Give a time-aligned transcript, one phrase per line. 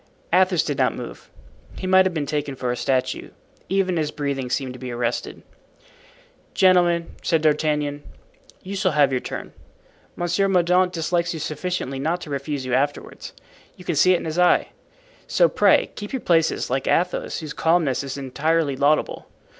[0.33, 1.29] Athos did not move.
[1.77, 3.29] He might have been taken for a statue.
[3.69, 5.43] Even his breathing seemed to be arrested.
[6.55, 8.01] "Gentlemen," said D'Artagnan,
[8.63, 9.53] "you shall have your turn.
[10.15, 13.29] Monsieur Mordaunt dislikes you sufficiently not to refuse you afterward.
[13.77, 14.69] You can see it in his eye.
[15.27, 19.27] So pray keep your places, like Athos, whose calmness is entirely laudable.